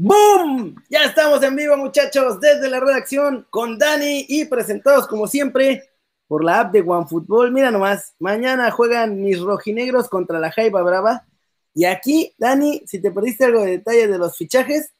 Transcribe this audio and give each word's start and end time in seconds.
¡Boom! 0.00 0.76
Ya 0.88 1.06
estamos 1.06 1.42
en 1.42 1.56
vivo, 1.56 1.76
muchachos, 1.76 2.38
desde 2.38 2.70
la 2.70 2.78
redacción 2.78 3.48
con 3.50 3.78
Dani 3.78 4.26
y 4.28 4.44
presentados 4.44 5.08
como 5.08 5.26
siempre 5.26 5.90
por 6.28 6.44
la 6.44 6.60
app 6.60 6.72
de 6.72 6.82
OneFootball. 6.82 7.50
Mira 7.50 7.72
nomás, 7.72 8.14
mañana 8.20 8.70
juegan 8.70 9.20
mis 9.20 9.40
rojinegros 9.40 10.08
contra 10.08 10.38
la 10.38 10.52
Jaiba 10.52 10.82
Brava. 10.82 11.26
Y 11.74 11.84
aquí, 11.84 12.32
Dani, 12.38 12.80
si 12.86 13.00
te 13.00 13.10
perdiste 13.10 13.46
algo 13.46 13.62
de 13.62 13.72
detalle 13.72 14.06
de 14.06 14.18
los 14.18 14.36
fichajes, 14.38 14.94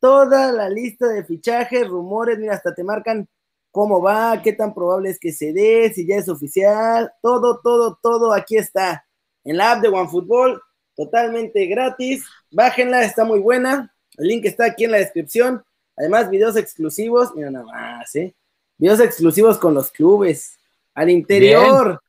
toda 0.00 0.50
la 0.50 0.68
lista 0.68 1.06
de 1.06 1.22
fichajes, 1.22 1.86
rumores, 1.86 2.36
mira, 2.36 2.54
hasta 2.54 2.74
te 2.74 2.82
marcan 2.82 3.28
cómo 3.70 4.02
va, 4.02 4.42
qué 4.42 4.52
tan 4.52 4.74
probable 4.74 5.10
es 5.10 5.20
que 5.20 5.30
se 5.30 5.52
dé, 5.52 5.92
si 5.94 6.08
ya 6.08 6.16
es 6.16 6.28
oficial, 6.28 7.12
todo, 7.22 7.60
todo, 7.62 8.00
todo 8.02 8.32
aquí 8.32 8.56
está 8.56 9.06
en 9.44 9.58
la 9.58 9.74
app 9.74 9.80
de 9.80 9.90
OneFootball, 9.90 10.60
totalmente 10.96 11.66
gratis. 11.66 12.24
Bájenla, 12.50 13.04
está 13.04 13.24
muy 13.24 13.38
buena. 13.38 13.93
El 14.18 14.28
link 14.28 14.44
está 14.44 14.66
aquí 14.66 14.84
en 14.84 14.92
la 14.92 14.98
descripción. 14.98 15.62
Además, 15.96 16.30
videos 16.30 16.56
exclusivos, 16.56 17.34
mira 17.34 17.50
nada 17.50 17.64
más, 17.64 18.14
¿eh? 18.16 18.34
Videos 18.76 19.00
exclusivos 19.00 19.58
con 19.58 19.74
los 19.74 19.90
clubes, 19.90 20.58
al 20.94 21.10
interior, 21.10 22.00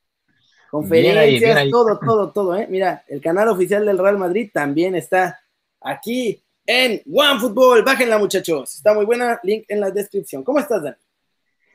conferencias, 0.72 1.70
todo, 1.70 2.00
todo, 2.00 2.32
todo, 2.32 2.56
¿eh? 2.56 2.68
Mira, 2.70 3.04
el 3.08 3.22
canal 3.22 3.50
oficial 3.50 3.86
del 3.86 3.98
Real 3.98 4.18
Madrid 4.18 4.50
también 4.54 4.96
está 4.96 5.40
aquí 5.82 6.44
en 6.66 7.02
OneFootball. 7.12 7.84
Bájenla, 7.84 8.18
muchachos. 8.18 8.76
Está 8.76 8.94
muy 8.94 9.06
buena. 9.06 9.40
Link 9.44 9.66
en 9.68 9.80
la 9.80 9.92
descripción. 9.92 10.44
¿Cómo 10.44 10.60
estás, 10.60 10.82
Dan? 10.82 10.98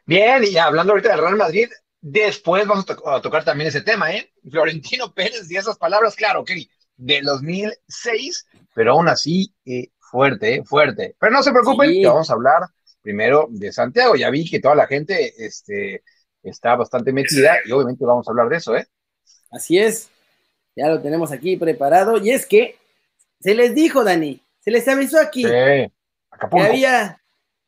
Bien, 0.05 0.43
y 0.45 0.57
hablando 0.57 0.93
ahorita 0.93 1.11
del 1.11 1.21
Real 1.21 1.37
Madrid, 1.37 1.69
después 2.01 2.67
vamos 2.67 2.85
a, 3.05 3.21
tocar 3.21 3.45
también 3.45 3.69
ese 3.69 3.83
tema, 3.83 4.13
¿eh? 4.13 4.33
Florentino 4.51 5.13
Pérez 5.15 5.51
y 5.51 5.57
esas 5.57 5.79
palabras, 5.79 6.17
claro, 6.17 6.45
que 6.45 6.69
de 6.97 7.23
2006, 7.23 8.47
pero 8.75 8.93
aún 8.93 9.09
así 9.09 9.55
eh, 9.65 9.91
fuerte, 10.11 10.57
eh, 10.57 10.65
fuerte. 10.65 11.15
Pero 11.19 11.33
no 11.33 11.43
se 11.43 11.53
preocupen, 11.53 11.91
que 11.93 12.07
vamos 12.07 12.29
a 12.31 12.35
hablar 12.35 12.63
primero 13.03 13.47
de 13.51 13.73
Santiago. 13.73 14.17
Ya 14.17 14.31
vi 14.31 14.49
que 14.49 14.61
toda 14.61 14.75
la 14.75 14.87
gente 14.87 15.33
este, 15.39 16.03
está 16.43 16.77
bastante 16.77 17.13
metida 17.13 17.59
y 17.65 17.73
obviamente 17.73 18.05
vamos 18.05 18.27
a 18.27 18.31
hablar 18.31 18.49
de 18.49 18.57
eso, 18.57 18.77
¿eh? 18.77 18.87
Así 19.51 19.79
es, 19.79 20.11
ya 20.77 20.89
lo 20.89 21.01
tenemos 21.01 21.33
aquí 21.33 21.57
preparado. 21.57 22.19
Y 22.19 22.31
es 22.31 22.47
que 22.47 22.77
se 23.41 23.55
les 23.55 23.75
dijo, 23.75 24.05
Dani, 24.05 24.41
se 24.61 24.71
les 24.71 24.87
avisó 24.87 25.19
aquí 25.21 25.45
que, 25.45 25.91
había, 26.53 27.21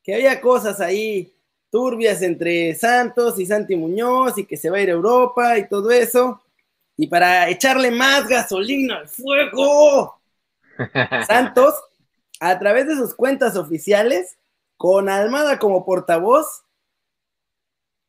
que 0.02 0.14
había 0.14 0.40
cosas 0.40 0.80
ahí 0.80 1.32
turbias 1.70 2.20
entre 2.22 2.74
Santos 2.74 3.38
y 3.38 3.46
Santi 3.46 3.76
Muñoz 3.76 4.36
y 4.36 4.44
que 4.44 4.58
se 4.58 4.68
va 4.68 4.76
a 4.76 4.82
ir 4.82 4.90
a 4.90 4.92
Europa 4.92 5.56
y 5.58 5.68
todo 5.68 5.90
eso. 5.90 6.42
Y 6.96 7.06
para 7.06 7.48
echarle 7.48 7.90
más 7.90 8.28
gasolina 8.28 8.98
al 8.98 9.08
fuego, 9.08 10.20
Santos, 11.26 11.74
a 12.42 12.58
través 12.58 12.88
de 12.88 12.96
sus 12.96 13.14
cuentas 13.14 13.56
oficiales, 13.56 14.36
con 14.76 15.08
Almada 15.08 15.58
como 15.58 15.84
portavoz, 15.84 16.64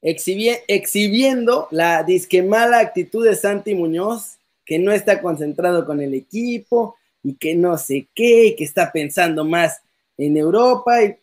exhibiendo 0.01 1.67
la 1.71 2.03
disque 2.03 2.41
mala 2.41 2.79
actitud 2.79 3.25
de 3.25 3.35
Santi 3.35 3.75
Muñoz, 3.75 4.37
que 4.65 4.79
no 4.79 4.91
está 4.91 5.21
concentrado 5.21 5.85
con 5.85 6.01
el 6.01 6.13
equipo 6.13 6.97
y 7.21 7.35
que 7.35 7.55
no 7.55 7.77
sé 7.77 8.07
qué, 8.15 8.47
y 8.47 8.55
que 8.55 8.63
está 8.63 8.91
pensando 8.91 9.45
más 9.45 9.81
en 10.17 10.35
Europa. 10.35 11.03
Y, 11.03 11.15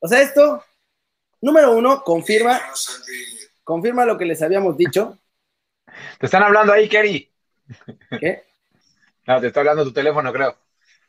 o 0.00 0.08
sea, 0.08 0.22
esto 0.22 0.62
Número 1.40 1.76
uno, 1.76 2.02
confirma, 2.02 2.60
confirma 3.62 4.04
lo 4.04 4.16
que 4.16 4.24
les 4.24 4.42
habíamos 4.42 4.76
dicho. 4.76 5.18
Te 6.18 6.26
están 6.26 6.42
hablando 6.42 6.72
ahí, 6.72 6.88
Kerry. 6.88 7.30
¿Qué? 8.18 8.44
No, 9.26 9.40
te 9.40 9.48
está 9.48 9.60
hablando 9.60 9.84
tu 9.84 9.92
teléfono, 9.92 10.32
creo. 10.32 10.56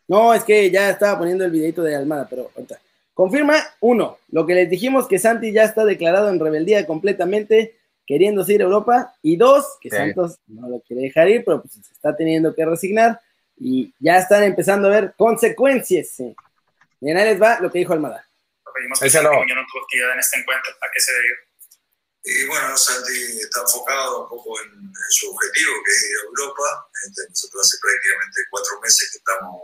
No, 0.08 0.34
es 0.34 0.44
que 0.44 0.70
ya 0.72 0.90
estaba 0.90 1.18
poniendo 1.18 1.46
el 1.46 1.52
videito 1.52 1.84
de 1.84 1.96
Almada, 1.96 2.28
pero 2.30 2.52
ahorita. 2.56 2.80
Confirma, 3.14 3.56
uno, 3.80 4.20
lo 4.30 4.46
que 4.46 4.54
les 4.54 4.70
dijimos 4.70 5.08
que 5.08 5.18
Santi 5.18 5.52
ya 5.52 5.64
está 5.64 5.84
declarado 5.84 6.30
en 6.30 6.40
rebeldía 6.40 6.86
completamente, 6.86 7.78
queriendo 8.06 8.46
ir 8.48 8.62
a 8.62 8.66
Europa. 8.66 9.14
Y 9.22 9.38
dos, 9.38 9.78
que 9.82 9.90
Santos 9.90 10.38
no 10.48 10.70
lo 10.70 10.80
quiere 10.82 11.04
dejar 11.04 11.28
ir, 11.30 11.44
pero 11.44 11.62
pues 11.62 11.74
se 11.74 11.94
está 11.94 12.16
teniendo 12.16 12.54
que 12.54 12.66
resignar. 12.66 13.20
Y 13.58 13.94
ya 14.00 14.18
están 14.18 14.44
empezando 14.44 14.88
a 14.88 14.92
ver 14.92 15.14
consecuencias. 15.18 16.18
Bien, 17.00 17.18
ahí 17.18 17.26
les 17.26 17.42
va 17.42 17.60
lo 17.60 17.72
que 17.72 17.80
dijo 17.80 17.94
Almada 17.94 18.28
pedimos 18.78 19.00
que 19.00 19.10
no 19.10 19.66
tuvo 19.66 19.82
actividad 19.84 20.14
en 20.14 20.20
este 20.20 20.40
encuentro. 20.40 20.72
¿A 20.82 20.88
qué 20.94 21.00
se 21.02 21.14
debió? 21.14 21.36
Y 22.24 22.46
bueno, 22.48 22.78
Santi 22.78 23.40
está 23.42 23.62
enfocado 23.62 24.24
un 24.24 24.30
poco 24.30 24.60
en, 24.62 24.92
su 25.10 25.32
objetivo, 25.32 25.72
que 25.86 25.92
es 25.92 26.10
ir 26.10 26.18
a 26.18 26.24
Europa. 26.28 26.90
Este, 27.08 27.22
nosotros 27.30 27.66
hace 27.66 27.78
prácticamente 27.82 28.42
cuatro 28.50 28.80
meses 28.82 29.12
que 29.12 29.18
estamos 29.18 29.62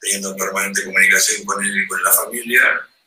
teniendo 0.00 0.36
permanente 0.36 0.84
comunicación 0.84 1.44
con 1.44 1.64
él 1.64 1.82
y 1.82 1.86
con 1.86 2.02
la 2.02 2.12
familia. 2.12 2.62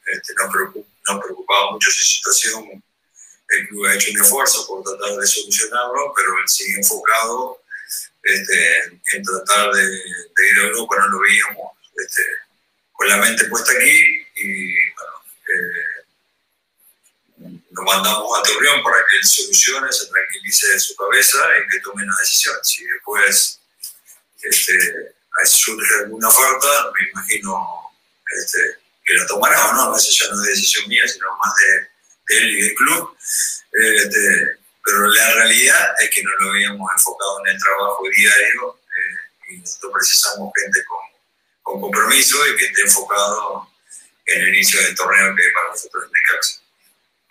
Este, 0.05 0.33
nos, 0.35 1.19
preocupaba 1.23 1.72
mucho 1.72 1.91
su 1.91 2.03
situación. 2.03 2.83
El 3.50 3.67
club 3.67 3.85
ha 3.85 3.95
hecho 3.95 4.11
un 4.11 4.22
esfuerzo 4.22 4.67
por 4.67 4.83
tratar 4.83 5.17
de 5.17 5.27
solucionarlo, 5.27 6.13
pero 6.16 6.38
él 6.39 6.47
sigue 6.47 6.77
enfocado 6.77 7.61
este, 8.23 8.83
en 9.13 9.23
tratar 9.23 9.72
de, 9.72 9.81
de, 9.81 10.50
ir 10.51 10.59
a 10.59 10.67
Europa. 10.67 10.95
No 11.00 11.07
lo 11.09 11.19
veíamos 11.19 11.72
este, 11.97 12.22
con 12.91 13.07
la 13.07 13.17
mente 13.17 13.45
puesta 13.45 13.71
aquí 13.71 14.25
y 14.35 14.73
nos 17.71 17.85
mandamos 17.85 18.38
a 18.38 18.44
Torreón 18.44 18.83
para 18.83 18.97
que 18.97 19.17
él 19.17 19.23
solucione, 19.25 19.91
se 19.91 20.07
tranquilice 20.07 20.67
de 20.67 20.79
su 20.79 20.95
cabeza 20.95 21.39
y 21.59 21.69
que 21.69 21.79
tome 21.79 22.03
una 22.03 22.16
decisión. 22.19 22.56
Si 22.63 22.85
después 22.85 23.61
este, 24.41 25.16
surge 25.45 25.95
alguna 26.03 26.27
oferta, 26.27 26.67
me 26.94 27.09
imagino 27.09 27.91
este, 28.38 28.59
que 29.05 29.13
la 29.16 29.25
tomará 29.27 29.69
o 29.69 29.73
no, 29.73 29.95
esa 29.95 30.11
ya 30.11 30.31
no 30.31 30.41
es 30.44 30.50
decisión 30.50 30.88
mía, 30.88 31.07
sino 31.07 31.25
más 31.44 31.53
de, 31.55 32.38
él 32.38 32.50
y 32.50 32.61
del 32.61 32.75
club. 32.75 33.17
Este, 33.73 34.59
pero 34.83 35.07
la 35.07 35.33
realidad 35.33 35.94
es 36.01 36.09
que 36.09 36.23
no 36.23 36.31
lo 36.39 36.50
habíamos 36.51 36.91
enfocado 36.91 37.39
en 37.45 37.55
el 37.55 37.61
trabajo 37.61 38.03
diario 38.16 38.79
eh, 38.85 39.53
y 39.53 39.57
nosotros 39.57 39.94
precisamos 39.94 40.51
gente 40.55 40.79
con, 40.85 41.00
con 41.61 41.81
compromiso 41.81 42.38
y 42.47 42.56
que 42.57 42.66
esté 42.66 42.81
enfocado 42.81 43.69
en 44.25 44.41
el 44.41 44.50
inicio 44.50 44.81
del 44.81 44.95
torneo 44.95 45.35
que 45.35 45.44
para 45.53 45.69
nosotros 45.69 46.03
es 46.06 46.11
Necaxa. 46.11 46.61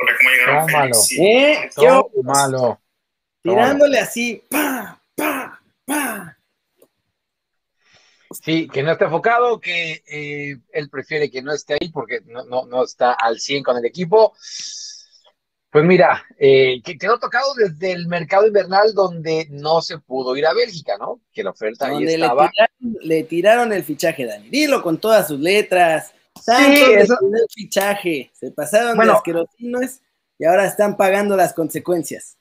Hola, 0.01 0.17
¿cómo 0.17 0.31
llegaron? 0.31 0.71
malo. 0.71 0.97
¿Eh? 1.19 1.71
Todo 1.75 2.11
malo. 2.23 2.81
Tirándole 3.43 3.99
así, 3.99 4.45
pa, 4.51 4.98
Sí, 8.43 8.69
que 8.69 8.83
no 8.83 8.93
esté 8.93 9.05
enfocado, 9.05 9.61
que 9.61 10.03
eh, 10.07 10.59
él 10.73 10.91
prefiere 10.91 11.31
que 11.31 11.43
no 11.43 11.53
esté 11.53 11.75
ahí 11.75 11.91
porque 11.91 12.21
no, 12.27 12.45
no, 12.45 12.67
no 12.67 12.85
está 12.85 13.13
al 13.13 13.41
100 13.41 13.63
con 13.65 13.77
el 13.77 13.85
equipo. 13.85 14.35
Pues 15.71 15.85
mira, 15.85 16.25
eh, 16.39 16.81
que 16.83 16.97
quedó 16.97 17.19
tocado 17.19 17.53
desde 17.55 17.93
el 17.93 18.07
mercado 18.07 18.47
invernal 18.47 18.95
donde 18.95 19.49
no 19.51 19.83
se 19.83 19.99
pudo 19.99 20.37
ir 20.37 20.47
a 20.47 20.55
Bélgica, 20.55 20.97
¿no? 20.99 21.21
Que 21.33 21.43
la 21.43 21.51
oferta 21.51 21.89
ahí 21.89 22.05
estaba. 22.05 22.45
Le 22.45 22.51
tiraron, 22.51 22.97
le 23.03 23.23
tiraron 23.25 23.73
el 23.73 23.85
fichaje, 23.85 24.25
Dani. 24.25 24.49
Dilo 24.49 24.83
con 24.83 24.99
todas 24.99 25.29
sus 25.29 25.39
letras 25.39 26.15
sí, 26.43 26.83
eso... 26.97 27.15
el 27.23 27.47
fichaje, 27.53 28.31
se 28.33 28.51
pasaron 28.51 28.97
bueno, 28.97 29.13
las 29.15 29.23
querosinos 29.23 30.01
y 30.39 30.45
ahora 30.45 30.67
están 30.67 30.97
pagando 30.97 31.37
las 31.37 31.53
consecuencias. 31.53 32.38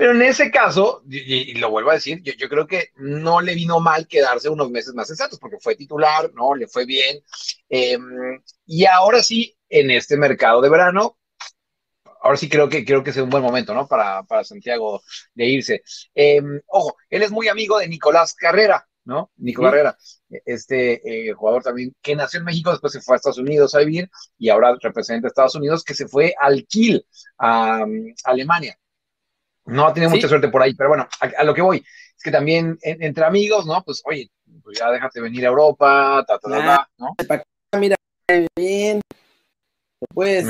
Pero 0.00 0.12
en 0.12 0.22
ese 0.22 0.50
caso, 0.50 1.02
y, 1.10 1.50
y 1.50 1.54
lo 1.56 1.68
vuelvo 1.68 1.90
a 1.90 1.94
decir, 1.94 2.22
yo, 2.22 2.32
yo, 2.32 2.48
creo 2.48 2.66
que 2.66 2.88
no 2.96 3.42
le 3.42 3.54
vino 3.54 3.80
mal 3.80 4.08
quedarse 4.08 4.48
unos 4.48 4.70
meses 4.70 4.94
más 4.94 5.08
sensatos, 5.08 5.38
porque 5.38 5.58
fue 5.60 5.76
titular, 5.76 6.32
¿no? 6.32 6.54
Le 6.54 6.66
fue 6.68 6.86
bien. 6.86 7.22
Eh, 7.68 7.98
y 8.64 8.86
ahora 8.86 9.22
sí, 9.22 9.54
en 9.68 9.90
este 9.90 10.16
mercado 10.16 10.62
de 10.62 10.70
verano, 10.70 11.18
ahora 12.22 12.38
sí 12.38 12.48
creo 12.48 12.70
que 12.70 12.82
creo 12.82 13.04
que 13.04 13.10
es 13.10 13.16
un 13.18 13.28
buen 13.28 13.42
momento, 13.42 13.74
¿no? 13.74 13.86
Para, 13.86 14.22
para 14.22 14.42
Santiago 14.42 15.02
de 15.34 15.44
irse. 15.44 15.82
Eh, 16.14 16.40
ojo, 16.68 16.96
él 17.10 17.22
es 17.22 17.30
muy 17.30 17.48
amigo 17.48 17.78
de 17.78 17.86
Nicolás 17.86 18.32
Carrera, 18.32 18.88
¿no? 19.04 19.30
Nico 19.36 19.60
Barrera, 19.60 19.98
este 20.46 21.28
eh, 21.28 21.34
jugador 21.34 21.62
también 21.62 21.94
que 22.00 22.16
nació 22.16 22.38
en 22.38 22.46
México, 22.46 22.70
después 22.70 22.94
se 22.94 23.02
fue 23.02 23.14
a 23.14 23.16
Estados 23.16 23.36
Unidos 23.36 23.74
a 23.74 23.80
vivir 23.80 24.10
y 24.38 24.48
ahora 24.48 24.74
representa 24.80 25.26
a 25.26 25.28
Estados 25.28 25.56
Unidos, 25.56 25.84
que 25.84 25.92
se 25.92 26.08
fue 26.08 26.34
al 26.40 26.66
Kiel, 26.66 27.04
a, 27.36 27.84
Alemania. 28.24 28.78
No 29.70 29.86
ha 29.86 29.94
tenido 29.94 30.10
mucha 30.10 30.28
suerte 30.28 30.48
por 30.48 30.62
ahí, 30.62 30.74
pero 30.74 30.90
bueno, 30.90 31.08
a, 31.20 31.44
lo 31.44 31.54
que 31.54 31.62
voy 31.62 31.78
es 32.16 32.22
que 32.22 32.30
también 32.30 32.78
entre 32.82 33.24
amigos, 33.24 33.66
¿no? 33.66 33.82
Pues 33.84 34.02
oye, 34.04 34.30
pues 34.62 34.78
ya 34.78 34.90
déjate 34.90 35.20
venir 35.20 35.44
a 35.46 35.48
Europa, 35.48 36.24
ta, 36.26 36.38
ta, 36.38 36.48
ta, 36.50 36.88
¿no? 36.98 37.14
Mira, 37.78 37.96
bien, 38.56 39.00
puedes 40.12 40.46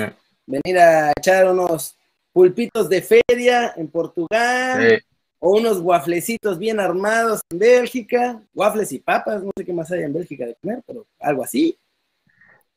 venir 0.46 0.78
a 0.78 1.12
echar 1.16 1.50
unos 1.50 1.96
pulpitos 2.32 2.88
de 2.88 3.02
feria 3.02 3.74
en 3.76 3.88
Portugal. 3.88 4.98
Sí 4.98 5.04
o 5.40 5.56
unos 5.56 5.78
wafflecitos 5.80 6.58
bien 6.58 6.78
armados 6.78 7.40
en 7.50 7.58
Bélgica, 7.58 8.40
waffles 8.54 8.92
y 8.92 8.98
papas, 8.98 9.42
no 9.42 9.50
sé 9.56 9.64
qué 9.64 9.72
más 9.72 9.90
hay 9.90 10.02
en 10.02 10.12
Bélgica 10.12 10.46
de 10.46 10.54
comer, 10.60 10.82
pero 10.86 11.06
algo 11.18 11.42
así. 11.42 11.76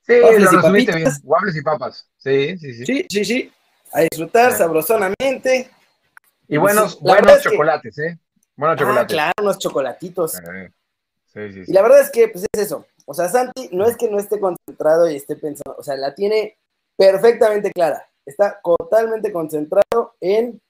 Sí, 0.01 0.13
waffles 0.21 0.51
lo 0.51 0.77
y 0.77 0.85
bien, 0.85 1.09
waffles 1.23 1.55
y 1.55 1.61
papas, 1.61 2.09
sí, 2.17 2.57
sí, 2.57 2.73
sí. 2.73 2.85
Sí, 2.85 3.05
sí, 3.09 3.25
sí, 3.25 3.51
a 3.91 4.01
disfrutar 4.01 4.53
sabrosonamente. 4.53 5.69
Y 6.47 6.57
buenos, 6.57 6.99
buenos 6.99 7.41
chocolates, 7.41 7.97
¿eh? 7.99 8.19
Buenos 8.55 8.75
ah, 8.75 8.79
chocolates. 8.79 9.13
claro, 9.13 9.33
unos 9.41 9.57
chocolatitos. 9.57 10.31
Sí, 10.33 11.53
sí. 11.53 11.63
Y 11.67 11.73
la 11.73 11.81
verdad 11.81 12.01
es 12.01 12.11
que, 12.11 12.27
pues 12.27 12.45
es 12.51 12.61
eso, 12.61 12.85
o 13.05 13.13
sea, 13.13 13.27
Santi 13.27 13.69
no 13.71 13.85
es 13.85 13.97
que 13.97 14.09
no 14.09 14.19
esté 14.19 14.39
concentrado 14.39 15.09
y 15.09 15.15
esté 15.15 15.35
pensando, 15.35 15.75
o 15.77 15.83
sea, 15.83 15.95
la 15.95 16.15
tiene 16.15 16.57
perfectamente 16.95 17.71
clara. 17.71 18.07
Está 18.25 18.59
totalmente 18.63 19.31
concentrado 19.31 20.15
en 20.21 20.61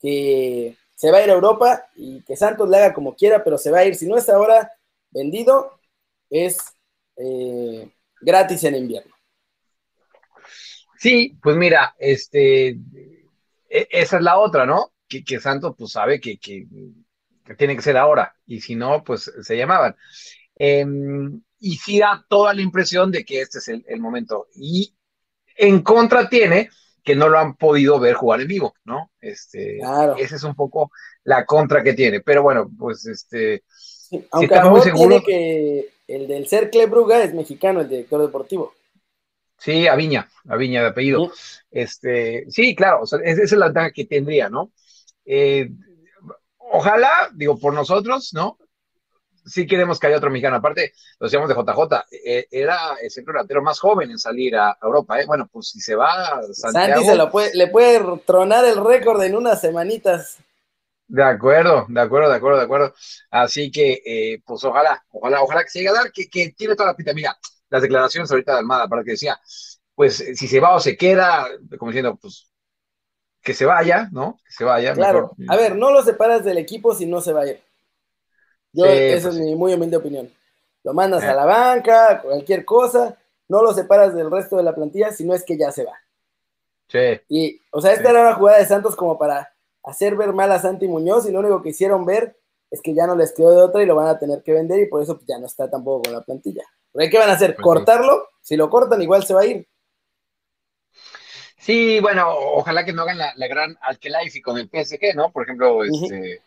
que 0.00 0.76
se 0.94 1.10
va 1.10 1.18
a 1.18 1.24
ir 1.24 1.30
a 1.30 1.34
Europa 1.34 1.86
y 1.96 2.22
que 2.22 2.36
Santos 2.36 2.68
le 2.68 2.76
haga 2.76 2.94
como 2.94 3.16
quiera, 3.16 3.42
pero 3.42 3.58
se 3.58 3.70
va 3.70 3.78
a 3.78 3.84
ir. 3.84 3.96
Si 3.96 4.06
no 4.06 4.16
es 4.16 4.28
ahora 4.28 4.72
vendido, 5.10 5.78
es 6.30 6.58
eh, 7.16 7.90
gratis 8.20 8.62
en 8.64 8.76
invierno. 8.76 9.12
Sí, 10.98 11.36
pues 11.42 11.56
mira, 11.56 11.96
este, 11.98 12.78
esa 13.72 14.16
es 14.16 14.22
la 14.22 14.38
otra, 14.38 14.66
¿no? 14.66 14.92
Que, 15.08 15.24
que 15.24 15.40
Santos 15.40 15.74
pues 15.76 15.92
sabe 15.92 16.20
que, 16.20 16.38
que, 16.38 16.66
tiene 17.56 17.76
que 17.76 17.82
ser 17.82 17.96
ahora, 17.96 18.34
y 18.46 18.60
si 18.60 18.74
no, 18.74 19.02
pues 19.02 19.30
se 19.42 19.56
llamaban. 19.56 19.96
Em, 20.54 21.42
y 21.58 21.76
sí 21.76 21.98
da 21.98 22.24
toda 22.28 22.54
la 22.54 22.62
impresión 22.62 23.10
de 23.10 23.24
que 23.24 23.40
este 23.40 23.58
es 23.58 23.68
el, 23.68 23.84
el 23.88 24.00
momento. 24.00 24.46
Y 24.54 24.94
en 25.56 25.82
contra 25.82 26.28
tiene 26.28 26.70
que 27.02 27.16
no 27.16 27.28
lo 27.28 27.38
han 27.38 27.56
podido 27.56 27.98
ver 27.98 28.14
jugar 28.14 28.40
en 28.40 28.48
vivo, 28.48 28.74
¿no? 28.84 29.10
Este, 29.20 29.78
claro. 29.78 30.16
Esa 30.16 30.36
es 30.36 30.44
un 30.44 30.54
poco 30.54 30.90
la 31.24 31.44
contra 31.44 31.82
que 31.82 31.94
tiene. 31.94 32.20
Pero 32.20 32.42
bueno, 32.42 32.70
pues 32.78 33.06
este. 33.06 33.64
aunque 34.30 34.60
muy 34.62 34.80
seguro 34.82 35.22
que 35.24 35.90
el 36.06 36.28
del 36.28 36.46
Cercle 36.46 36.86
Bruga 36.86 37.22
es 37.22 37.34
mexicano, 37.34 37.80
el 37.80 37.88
director 37.88 38.20
deportivo. 38.20 38.74
Sí, 39.62 39.86
Aviña, 39.86 40.28
Aviña 40.48 40.82
de 40.82 40.88
apellido. 40.88 41.30
Este, 41.70 42.46
sí, 42.50 42.74
claro, 42.74 43.04
esa 43.04 43.18
es 43.22 43.52
la 43.52 43.66
ventaja 43.66 43.92
que 43.92 44.06
tendría, 44.06 44.48
¿no? 44.48 44.72
Eh, 45.24 45.70
ojalá, 46.58 47.30
digo, 47.32 47.58
por 47.58 47.72
nosotros, 47.72 48.32
¿no? 48.34 48.58
sí 49.44 49.66
queremos 49.66 49.98
que 49.98 50.06
haya 50.06 50.16
otro 50.16 50.30
mexicano. 50.30 50.56
Aparte, 50.56 50.92
lo 51.18 51.26
decíamos 51.26 51.48
de 51.48 51.54
JJ, 51.54 52.04
eh, 52.24 52.46
era 52.50 52.96
el 53.00 53.10
centro 53.10 53.32
delantero 53.32 53.62
más 53.62 53.78
joven 53.78 54.10
en 54.10 54.18
salir 54.18 54.56
a 54.56 54.76
Europa. 54.82 55.20
¿eh? 55.20 55.26
Bueno, 55.26 55.48
pues 55.50 55.68
si 55.68 55.80
se 55.80 55.94
va 55.94 56.40
Santiago... 56.52 56.94
Santi 56.94 57.06
se 57.06 57.14
lo 57.16 57.30
puede, 57.30 57.50
le 57.54 57.68
puede 57.68 58.00
tronar 58.26 58.64
el 58.64 58.84
récord 58.84 59.22
en 59.22 59.36
unas 59.36 59.60
semanitas. 59.60 60.38
De 61.06 61.22
acuerdo, 61.22 61.86
de 61.88 62.00
acuerdo, 62.00 62.30
de 62.30 62.36
acuerdo, 62.36 62.58
de 62.58 62.64
acuerdo. 62.64 62.94
Así 63.30 63.70
que, 63.70 64.02
eh, 64.04 64.42
pues 64.46 64.64
ojalá, 64.64 65.04
ojalá, 65.10 65.42
ojalá 65.42 65.62
que 65.62 65.70
se 65.70 65.78
llegue 65.80 65.90
a 65.90 65.94
dar, 65.94 66.12
que, 66.12 66.28
que 66.28 66.52
tiene 66.56 66.74
toda 66.74 66.90
la 66.90 66.96
pinta. 66.96 67.12
Mira, 67.12 67.36
las 67.72 67.82
declaraciones 67.82 68.30
ahorita 68.30 68.52
de 68.52 68.58
Almada, 68.58 68.86
para 68.86 69.02
que 69.02 69.12
decía, 69.12 69.40
pues 69.94 70.16
si 70.16 70.46
se 70.46 70.60
va 70.60 70.74
o 70.74 70.80
se 70.80 70.96
queda, 70.96 71.48
como 71.78 71.90
diciendo, 71.90 72.16
pues 72.20 72.48
que 73.42 73.54
se 73.54 73.64
vaya, 73.64 74.08
¿no? 74.12 74.38
Que 74.46 74.52
se 74.52 74.64
vaya. 74.64 74.92
Claro, 74.92 75.32
a 75.48 75.56
ver, 75.56 75.74
no 75.74 75.90
lo 75.90 76.02
separas 76.02 76.44
del 76.44 76.58
equipo 76.58 76.94
si 76.94 77.06
no 77.06 77.20
se 77.20 77.32
va 77.32 77.40
a 77.40 77.46
ir. 77.46 77.62
Yo, 78.72 78.84
esa 78.86 79.28
es 79.28 79.34
pues 79.34 79.36
mi 79.36 79.54
muy 79.54 79.74
humilde 79.74 79.96
opinión. 79.96 80.30
Lo 80.84 80.92
mandas 80.92 81.24
a 81.24 81.34
la 81.34 81.44
banca, 81.44 82.20
cualquier 82.22 82.64
cosa, 82.64 83.16
no 83.48 83.62
lo 83.62 83.72
separas 83.72 84.14
del 84.14 84.30
resto 84.30 84.56
de 84.56 84.62
la 84.62 84.74
plantilla, 84.74 85.12
si 85.12 85.24
no 85.24 85.34
es 85.34 85.44
que 85.44 85.56
ya 85.56 85.72
se 85.72 85.84
va. 85.84 85.94
Sí. 86.88 87.20
Y, 87.28 87.62
o 87.70 87.80
sea, 87.80 87.92
esta 87.94 88.10
era 88.10 88.20
una 88.20 88.34
jugada 88.34 88.58
de 88.58 88.66
Santos 88.66 88.94
como 88.96 89.18
para 89.18 89.52
hacer 89.82 90.14
ver 90.14 90.32
mal 90.32 90.52
a 90.52 90.60
Santi 90.60 90.88
Muñoz, 90.88 91.26
y 91.26 91.32
lo 91.32 91.40
único 91.40 91.62
que 91.62 91.70
hicieron 91.70 92.04
ver 92.04 92.36
es 92.72 92.80
que 92.80 92.94
ya 92.94 93.06
no 93.06 93.14
les 93.14 93.32
quedó 93.32 93.50
de 93.50 93.62
otra 93.62 93.82
y 93.82 93.86
lo 93.86 93.94
van 93.94 94.08
a 94.08 94.18
tener 94.18 94.42
que 94.42 94.52
vender, 94.52 94.80
y 94.80 94.86
por 94.88 95.02
eso 95.02 95.20
ya 95.28 95.38
no 95.38 95.46
está 95.46 95.70
tampoco 95.70 96.02
con 96.04 96.14
la 96.14 96.22
plantilla. 96.22 96.64
¿qué 96.94 97.18
van 97.18 97.30
a 97.30 97.34
hacer? 97.34 97.54
Pues 97.54 97.62
¿Cortarlo? 97.62 98.28
Si 98.40 98.56
lo 98.56 98.68
cortan, 98.70 99.00
igual 99.02 99.24
se 99.24 99.34
va 99.34 99.42
a 99.42 99.46
ir. 99.46 99.68
Sí, 101.58 102.00
bueno, 102.00 102.28
ojalá 102.28 102.84
que 102.84 102.92
no 102.92 103.02
hagan 103.02 103.18
la, 103.18 103.46
gran 103.46 103.76
Alkelaifi 103.82 104.40
con 104.40 104.58
el 104.58 104.68
PSG, 104.68 105.14
¿no? 105.14 105.30
Por 105.30 105.44
ejemplo, 105.44 105.84
este. 105.84 106.42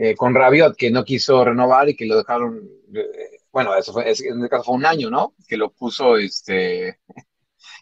Eh, 0.00 0.14
con 0.14 0.34
Rabiot, 0.34 0.76
que 0.76 0.90
no 0.92 1.04
quiso 1.04 1.44
renovar 1.44 1.88
y 1.88 1.96
que 1.96 2.06
lo 2.06 2.16
dejaron, 2.16 2.70
eh, 2.94 3.40
bueno, 3.50 3.74
eso 3.74 3.92
fue, 3.92 4.04
en 4.04 4.10
este 4.10 4.48
caso 4.48 4.62
fue 4.62 4.76
un 4.76 4.86
año, 4.86 5.10
¿no? 5.10 5.34
Que 5.48 5.56
lo 5.56 5.70
puso, 5.70 6.16
este, 6.16 7.00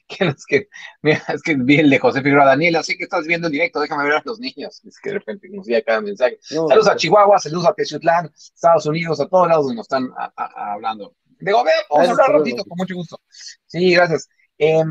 que 0.06 0.24
es 0.24 0.46
que, 0.46 0.68
mira, 1.02 1.22
es 1.28 1.42
que 1.42 1.54
vi 1.54 1.80
el 1.80 1.90
de 1.90 1.98
José 1.98 2.22
Figueroa, 2.22 2.46
Daniel, 2.46 2.76
así 2.76 2.96
que 2.96 3.04
estás 3.04 3.26
viendo 3.26 3.48
en 3.48 3.52
directo, 3.52 3.80
déjame 3.80 4.04
ver 4.04 4.14
a 4.14 4.22
los 4.24 4.38
niños, 4.38 4.80
es 4.84 4.98
que 5.00 5.10
de 5.10 5.18
repente 5.18 5.48
nos 5.50 5.66
llega 5.66 5.82
cada 5.82 6.00
mensaje. 6.00 6.38
saludos 6.40 6.88
a 6.88 6.96
Chihuahua, 6.96 7.38
saludos 7.38 7.66
a 7.66 7.74
Tezutlán, 7.74 8.30
Estados 8.34 8.86
Unidos, 8.86 9.20
a 9.20 9.28
todos 9.28 9.48
lados 9.48 9.66
donde 9.66 9.76
nos 9.76 9.84
están 9.84 10.10
hablando. 10.36 11.14
De 11.38 11.52
ver, 11.52 11.64
vamos 11.90 12.08
a 12.08 12.10
hablar 12.12 12.38
ratito, 12.38 12.64
con 12.64 12.76
mucho 12.78 12.94
gusto. 12.94 13.20
Sí, 13.66 13.92
gracias. 13.92 14.28
Eh, 14.58 14.82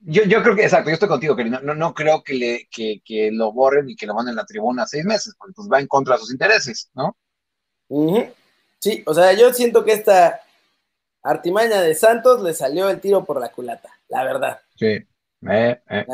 yo, 0.00 0.22
yo 0.24 0.42
creo 0.42 0.54
que, 0.54 0.62
exacto, 0.62 0.90
yo 0.90 0.94
estoy 0.94 1.08
contigo, 1.08 1.34
que 1.34 1.44
no, 1.44 1.60
no, 1.60 1.94
creo 1.94 2.22
que, 2.22 2.34
le, 2.34 2.68
que, 2.70 3.02
que, 3.04 3.30
lo 3.32 3.52
borren 3.52 3.90
y 3.90 3.96
que 3.96 4.06
lo 4.06 4.14
manden 4.14 4.34
a 4.34 4.42
la 4.42 4.46
tribuna 4.46 4.86
seis 4.86 5.04
meses, 5.04 5.34
porque 5.36 5.54
pues 5.54 5.68
va 5.72 5.80
en 5.80 5.88
contra 5.88 6.14
de 6.14 6.20
sus 6.20 6.30
intereses, 6.30 6.90
¿no? 6.94 7.16
Sí, 8.78 9.02
o 9.06 9.14
sea, 9.14 9.32
yo 9.32 9.52
siento 9.52 9.84
que 9.84 9.92
esta 9.92 10.40
artimaña 11.26 11.80
de 11.80 11.94
Santos 11.94 12.42
le 12.42 12.54
salió 12.54 12.88
el 12.88 13.00
tiro 13.00 13.24
por 13.24 13.40
la 13.40 13.50
culata, 13.50 13.90
la 14.08 14.24
verdad. 14.24 14.60
Sí. 14.76 15.04
Eh, 15.48 15.80
eh, 15.90 16.06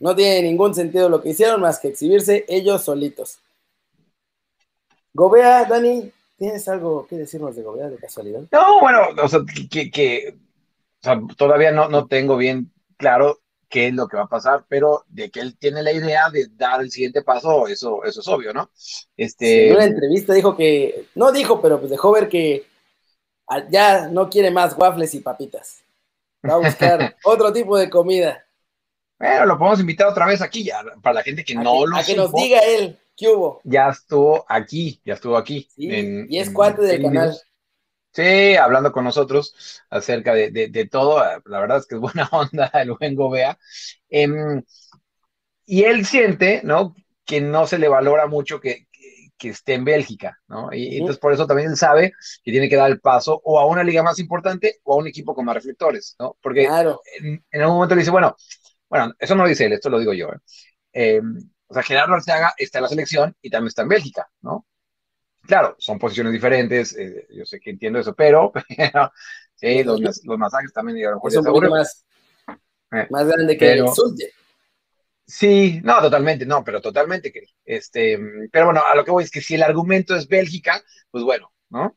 no 0.00 0.16
tiene 0.16 0.42
ningún 0.42 0.74
sentido 0.74 1.08
lo 1.08 1.20
que 1.20 1.30
hicieron 1.30 1.60
más 1.60 1.78
que 1.78 1.88
exhibirse 1.88 2.44
ellos 2.48 2.82
solitos. 2.82 3.38
Gobea, 5.12 5.64
Dani, 5.66 6.10
¿tienes 6.38 6.66
algo 6.68 7.06
que 7.06 7.16
decirnos 7.16 7.54
de 7.54 7.62
Gobea 7.62 7.90
de 7.90 7.98
casualidad? 7.98 8.42
No, 8.50 8.80
bueno, 8.80 9.00
o 9.22 9.28
sea, 9.28 9.40
que, 9.70 9.90
que 9.90 10.36
o 10.36 11.02
sea, 11.02 11.20
todavía 11.36 11.70
no, 11.70 11.88
no 11.88 12.06
tengo 12.06 12.36
bien 12.36 12.72
claro 12.96 13.40
qué 13.68 13.88
es 13.88 13.94
lo 13.94 14.06
que 14.06 14.16
va 14.16 14.24
a 14.24 14.28
pasar, 14.28 14.64
pero 14.68 15.04
de 15.08 15.30
que 15.30 15.40
él 15.40 15.56
tiene 15.58 15.82
la 15.82 15.92
idea 15.92 16.30
de 16.30 16.46
dar 16.56 16.80
el 16.80 16.90
siguiente 16.90 17.22
paso, 17.22 17.66
eso, 17.68 18.04
eso 18.04 18.20
es 18.20 18.28
obvio, 18.28 18.52
¿no? 18.52 18.70
Este... 19.16 19.68
En 19.68 19.76
una 19.76 19.84
entrevista 19.84 20.34
dijo 20.34 20.56
que, 20.56 21.06
no 21.14 21.32
dijo, 21.32 21.60
pero 21.60 21.78
pues 21.78 21.90
dejó 21.90 22.12
ver 22.12 22.28
que 22.28 22.71
ya 23.70 24.08
no 24.08 24.28
quiere 24.28 24.50
más 24.50 24.74
waffles 24.76 25.14
y 25.14 25.20
papitas. 25.20 25.82
Va 26.48 26.54
a 26.54 26.58
buscar 26.58 27.16
otro 27.24 27.52
tipo 27.52 27.76
de 27.78 27.88
comida. 27.88 28.44
Bueno, 29.18 29.46
lo 29.46 29.58
podemos 29.58 29.80
invitar 29.80 30.08
otra 30.08 30.26
vez 30.26 30.42
aquí 30.42 30.64
ya, 30.64 30.82
para 31.00 31.14
la 31.14 31.22
gente 31.22 31.44
que 31.44 31.54
no 31.54 31.86
lo 31.86 31.96
A 31.96 32.02
que 32.02 32.16
nos 32.16 32.32
diga 32.32 32.58
él, 32.58 32.98
¿qué 33.16 33.28
hubo? 33.28 33.60
Ya 33.62 33.88
estuvo 33.88 34.44
aquí, 34.48 35.00
ya 35.04 35.14
estuvo 35.14 35.36
aquí. 35.36 35.68
y 35.76 36.38
es 36.38 36.50
cuate 36.50 36.82
del 36.82 37.02
canal. 37.02 37.36
Sí, 38.12 38.56
hablando 38.56 38.92
con 38.92 39.04
nosotros 39.04 39.80
acerca 39.88 40.34
de, 40.34 40.50
de, 40.50 40.86
todo, 40.86 41.22
la 41.46 41.60
verdad 41.60 41.78
es 41.78 41.86
que 41.86 41.94
es 41.94 42.00
buena 42.00 42.28
onda 42.32 42.70
el 42.74 42.92
buen 42.92 43.14
Gobea. 43.14 43.58
Em, 44.10 44.62
y 45.64 45.84
él 45.84 46.04
siente, 46.04 46.60
¿no? 46.62 46.94
Que 47.24 47.40
no 47.40 47.66
se 47.66 47.78
le 47.78 47.88
valora 47.88 48.26
mucho 48.26 48.60
que, 48.60 48.86
que, 49.42 49.50
esté 49.50 49.74
en 49.74 49.84
Bélgica, 49.84 50.38
¿no? 50.48 50.72
Y 50.72 50.96
entonces 50.98 51.18
por 51.18 51.32
eso 51.32 51.46
también 51.46 51.70
él 51.70 51.76
sabe 51.76 52.12
que 52.42 52.50
tiene 52.50 52.68
que 52.68 52.76
dar 52.76 52.90
el 52.90 53.00
paso 53.00 53.40
o 53.44 53.58
a 53.58 53.66
una 53.66 53.82
liga 53.82 54.02
más 54.02 54.18
importante 54.18 54.80
o 54.84 54.94
a 54.94 54.96
un 54.96 55.06
equipo 55.06 55.34
con 55.34 55.44
más 55.44 55.54
reflectores, 55.54 56.16
¿no? 56.18 56.36
Porque 56.40 56.64
en, 56.64 57.44
algún 57.52 57.76
momento 57.76 57.94
le 57.94 58.00
dice, 58.00 58.10
bueno, 58.10 58.36
bueno, 58.88 59.12
eso 59.18 59.34
no 59.34 59.42
lo 59.42 59.48
dice 59.48 59.66
él, 59.66 59.72
esto 59.72 59.90
lo 59.90 59.98
digo 59.98 60.12
yo. 60.12 60.28
¿eh? 60.28 60.38
Em, 60.92 61.38
o 61.66 61.74
sea, 61.74 61.82
Gerardo 61.82 62.14
Arteaga 62.14 62.54
está 62.56 62.78
en 62.78 62.82
la 62.82 62.88
selección 62.88 63.36
y 63.40 63.50
también 63.50 63.68
está 63.68 63.82
en 63.82 63.88
Bélgica, 63.88 64.28
¿no? 64.42 64.66
Claro, 65.42 65.74
son 65.78 65.98
posiciones 65.98 66.32
diferentes, 66.32 66.96
eh, 66.96 67.26
yo 67.30 67.44
sé 67.44 67.58
que 67.58 67.70
entiendo 67.70 67.98
eso, 67.98 68.14
pero, 68.14 68.52
sí, 69.56 69.82
los, 69.82 70.00
los, 70.00 70.38
masajes 70.38 70.72
también 70.72 70.98
es 70.98 71.36
un 71.36 71.44
poco 71.44 71.60
más, 71.62 72.04
eh, 72.92 73.06
más 73.10 73.26
grande 73.26 73.56
que 73.56 73.72
el 73.72 73.88
Sulte. 73.88 74.32
Sí, 75.32 75.80
no, 75.82 75.98
totalmente, 76.02 76.44
no, 76.44 76.62
pero 76.62 76.82
totalmente 76.82 77.32
que, 77.32 77.46
este, 77.64 78.18
pero 78.52 78.66
bueno, 78.66 78.82
a 78.86 78.94
lo 78.94 79.02
que 79.02 79.10
voy 79.10 79.24
es 79.24 79.30
que 79.30 79.40
si 79.40 79.54
el 79.54 79.62
argumento 79.62 80.14
es 80.14 80.28
Bélgica, 80.28 80.84
pues 81.10 81.24
bueno, 81.24 81.50
¿no? 81.70 81.96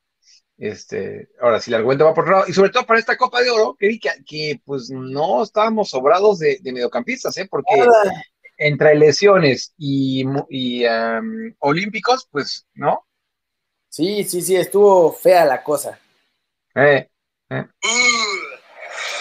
Este, 0.58 1.27
ahora, 1.42 1.60
si 1.60 1.70
el 1.70 1.75
argumento 1.75 2.06
va 2.06 2.13
por 2.13 2.24
otro 2.24 2.38
lado, 2.38 2.46
y 2.48 2.54
sobre 2.54 2.70
todo 2.70 2.86
para 2.86 2.98
esta 2.98 3.18
Copa 3.18 3.42
de 3.42 3.50
Oro, 3.50 3.75
que, 3.77 4.00
que 4.25 4.62
pues 4.63 4.89
no 4.89 5.44
estábamos 5.44 5.89
sobrados 5.89 6.39
de, 6.39 6.62
mediocampistas, 6.63 7.38
¿eh? 7.38 7.46
Porque 7.51 7.75
entre 8.58 8.96
lesiones 8.96 9.74
y, 9.77 10.24
y 10.50 10.86
olímpicos, 11.60 12.30
pues, 12.32 12.65
¿no? 12.74 13.06
Sí, 13.89 14.24
sí, 14.24 14.42
sí, 14.42 14.56
estuvo 14.56 15.12
fea 15.12 15.44
la 15.44 15.62
cosa. 15.62 16.00
Eh, 16.74 17.10
eh. 17.50 17.68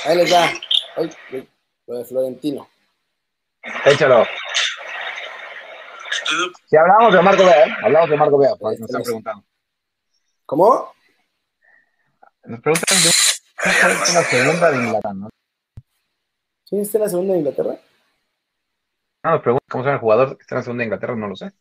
Ahí 0.04 0.16
les 0.16 0.33
va. 0.33 0.52
Ay, 0.97 1.11
lo 1.88 1.99
de 1.99 2.04
Florentino. 2.04 2.68
Échalo. 3.85 4.25
Si 6.66 6.76
hablamos 6.76 7.12
de 7.12 7.23
Marco 7.23 7.44
Bea, 7.44 7.66
¿eh? 7.66 7.71
hablamos 7.83 8.11
de 8.11 8.16
Marco 8.16 8.38
Bea, 8.38 8.50
nos 8.61 8.80
están 8.80 9.02
preguntando. 9.02 9.44
¿Cómo? 10.47 10.92
Nos 12.44 12.61
preguntan 12.61 12.99
de 12.99 14.14
la 14.14 14.23
segunda 14.25 14.71
de 14.71 14.76
Inglaterra, 14.76 15.14
¿no? 15.14 15.28
¿Quién 16.68 16.83
está 16.83 16.99
en 16.99 17.04
la 17.04 17.11
segunda 17.11 17.33
de 17.33 17.38
Inglaterra? 17.38 17.76
No, 19.23 19.30
nos 19.30 19.42
preguntan 19.42 19.68
cómo 19.71 19.85
se 19.85 19.87
llama 19.87 19.94
el 19.94 20.00
jugador 20.00 20.37
que 20.37 20.42
está 20.42 20.54
en 20.54 20.59
la 20.59 20.62
segunda 20.62 20.80
de 20.83 20.85
Inglaterra, 20.85 21.16
no 21.16 21.28
lo 21.28 21.37
sé. 21.37 21.52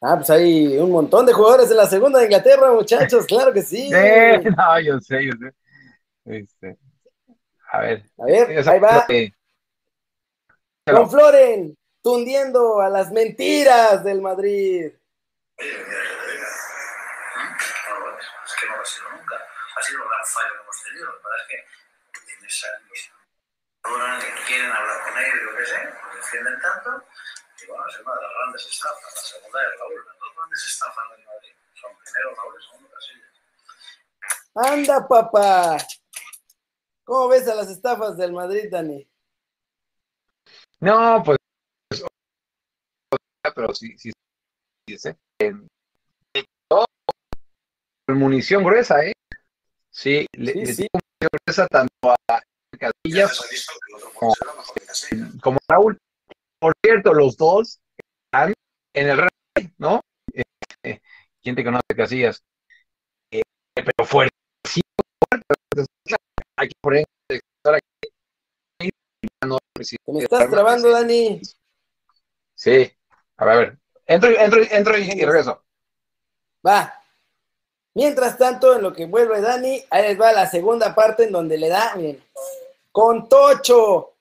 Ah, 0.00 0.16
pues 0.16 0.30
hay 0.30 0.76
un 0.78 0.90
montón 0.90 1.26
de 1.26 1.32
jugadores 1.32 1.70
en 1.70 1.76
la 1.76 1.86
segunda 1.86 2.18
de 2.18 2.24
Inglaterra, 2.24 2.72
muchachos, 2.72 3.24
claro 3.26 3.52
que 3.52 3.62
sí. 3.62 3.88
no, 3.90 4.80
yo 4.80 5.00
sé, 5.00 5.24
yo 5.24 5.32
sé. 5.38 5.54
Este, 6.24 6.76
a 7.70 7.80
ver. 7.80 8.04
A 8.18 8.24
ver, 8.24 8.68
ahí 8.68 8.80
va. 8.80 9.06
Con 10.84 11.08
Floren, 11.08 11.78
tundiendo 12.02 12.80
a 12.80 12.88
las 12.88 13.12
mentiras 13.12 14.02
del 14.02 14.20
Madrid. 14.20 14.86
Es 15.56 15.70
que 18.58 18.66
no 18.66 18.76
lo 18.76 18.82
ha 18.82 18.84
sido 18.84 19.10
nunca. 19.10 19.36
Ha 19.76 19.82
sido 19.82 20.00
la 20.00 20.06
gran 20.06 20.26
fallo 20.26 20.48
que 20.50 20.62
hemos 20.62 20.82
tenido. 20.82 21.06
La 21.06 21.12
verdad 21.12 21.38
es 21.38 21.46
que 21.46 21.64
tienes 22.26 22.64
ahora 23.84 24.18
quieren 24.46 24.70
hablar 24.72 25.02
con 25.04 25.18
ellos, 25.22 25.42
lo 25.44 25.56
que 25.56 25.66
sé, 25.66 25.84
lo 25.84 26.16
defienden 26.16 26.60
tanto. 26.60 26.90
Y 27.62 27.66
bueno, 27.68 27.86
es 27.86 28.00
una 28.00 28.14
de 28.16 28.22
las 28.22 28.32
grandes 28.34 28.66
estafas. 28.66 29.14
La 29.14 29.22
segunda 29.22 29.62
es 29.62 29.78
Raúl. 29.78 30.04
Las 30.04 30.18
dos 30.18 30.34
grandes 30.34 30.66
estafas 30.66 31.04
del 31.10 31.24
Madrid 31.26 31.54
son 31.80 31.90
primero 32.02 32.34
Raúl 32.34 32.54
y 32.58 32.62
segundo 32.66 32.88
Casillas. 32.90 33.34
Anda, 34.54 35.06
papá. 35.06 35.78
¿Cómo 37.04 37.28
ves 37.28 37.46
a 37.46 37.54
las 37.54 37.68
estafas 37.68 38.16
del 38.16 38.32
Madrid, 38.32 38.68
Dani? 38.68 39.11
No, 40.82 41.22
pues. 41.24 41.38
Pero 43.54 43.72
sí, 43.72 43.96
sí. 43.96 44.10
sí, 44.88 44.98
sí. 44.98 45.10
munición 48.08 48.62
gruesa, 48.64 49.04
¿eh? 49.04 49.12
Sí, 49.90 50.26
le, 50.32 50.54
le 50.54 50.74
dio 50.74 50.88
munición 50.92 51.30
gruesa 51.46 51.66
tanto 51.68 52.10
a 52.10 52.42
Casillas 52.78 53.40
como 55.40 55.58
a 55.68 55.74
Raúl. 55.74 55.98
Por 56.58 56.74
cierto, 56.84 57.14
los 57.14 57.36
dos 57.36 57.80
están 58.26 58.52
en 58.94 59.08
el 59.08 59.16
Real 59.18 59.72
¿no? 59.78 60.00
Eh, 60.34 60.42
eh, 60.82 61.00
¿Quién 61.42 61.54
te 61.54 61.64
conoce, 61.64 61.84
Casillas? 61.96 62.42
Eh, 63.30 63.42
pero 63.74 64.04
fuerte, 64.04 64.36
sí, 64.66 64.80
fuerte. 65.30 65.46
Hay 66.56 66.68
que 66.68 66.74
poner 66.82 67.00
aquí. 67.00 67.21
No, 69.82 69.98
Te 70.06 70.12
me 70.12 70.24
estás 70.24 70.50
trabando, 70.50 70.90
Dani. 70.90 71.40
Sí, 72.54 72.90
a 73.36 73.44
ver, 73.44 73.54
a 73.54 73.58
ver. 73.58 73.78
Entro, 74.06 74.30
entro, 74.30 74.62
entro 74.70 74.98
y, 74.98 75.02
y 75.02 75.24
regreso. 75.24 75.62
Va. 76.66 77.02
Mientras 77.94 78.38
tanto, 78.38 78.74
en 78.74 78.82
lo 78.82 78.92
que 78.92 79.06
vuelve 79.06 79.40
Dani, 79.40 79.84
ahí 79.90 80.02
les 80.02 80.20
va 80.20 80.32
la 80.32 80.48
segunda 80.48 80.94
parte 80.94 81.24
en 81.24 81.32
donde 81.32 81.58
le 81.58 81.68
da, 81.68 81.94
miren, 81.96 82.24
con 82.90 83.28
Tocho 83.28 84.14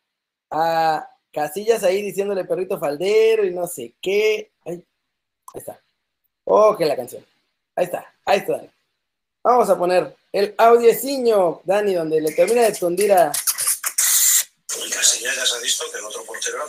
a 0.50 1.10
Casillas 1.32 1.84
ahí 1.84 2.02
diciéndole 2.02 2.44
perrito 2.44 2.78
faldero 2.78 3.46
y 3.46 3.52
no 3.52 3.68
sé 3.68 3.94
qué. 4.02 4.52
Ahí 4.66 4.84
está. 5.54 5.80
Oh, 6.44 6.76
que 6.76 6.86
la 6.86 6.96
canción. 6.96 7.26
Ahí 7.76 7.86
está, 7.86 8.14
ahí 8.26 8.40
está, 8.40 8.58
Dani. 8.58 8.70
Vamos 9.44 9.70
a 9.70 9.78
poner 9.78 10.16
el 10.32 10.54
audieciño, 10.58 11.62
Dani, 11.64 11.94
donde 11.94 12.22
le 12.22 12.32
termina 12.34 12.64
de 12.64 12.74
tundir 12.74 13.14
a. 13.14 13.32
Y 14.86 14.90
Casillas 14.90 15.36
ya 15.36 15.46
se 15.46 15.56
ha 15.56 15.60
visto 15.60 15.86
que 15.92 15.98
el 15.98 16.06
otro 16.06 16.24
portero 16.26 16.60